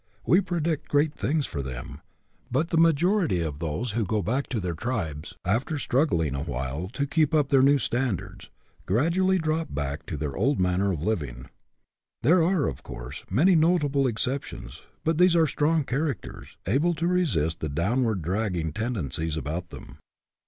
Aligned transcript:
We 0.25 0.41
predict 0.41 0.89
great 0.89 1.13
things 1.13 1.45
for 1.45 1.61
them; 1.61 2.01
but 2.49 2.69
the 2.71 2.77
majority 2.79 3.41
of 3.41 3.59
those 3.59 3.91
who 3.91 4.03
go 4.03 4.23
back 4.23 4.47
to 4.49 4.59
their 4.59 4.73
tribes, 4.73 5.35
after 5.45 5.77
struggling 5.77 6.33
awhile 6.33 6.87
to 6.93 7.05
keep 7.05 7.35
up 7.35 7.49
their 7.49 7.61
26 7.61 7.87
GETTING 7.89 8.03
AROUSED 8.07 8.11
new 8.15 8.17
standards, 8.17 8.49
gradually 8.87 9.37
drop 9.37 9.75
back 9.75 10.07
to 10.07 10.17
their 10.17 10.35
old 10.35 10.59
manner 10.59 10.91
of 10.91 11.03
living. 11.03 11.49
There 12.23 12.41
are, 12.43 12.67
of 12.67 12.81
course, 12.81 13.23
many 13.29 13.53
notable 13.53 14.07
exceptions, 14.07 14.81
but 15.03 15.19
these 15.19 15.35
are 15.35 15.45
strong 15.45 15.83
characters, 15.83 16.57
able 16.65 16.95
to 16.95 17.05
resist 17.05 17.59
the 17.59 17.69
downward 17.69 18.23
drag 18.23 18.55
ging 18.55 18.73
tendencies 18.73 19.37
about 19.37 19.69
them. 19.69 19.99